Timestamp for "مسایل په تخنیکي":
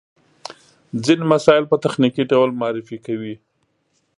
1.33-2.23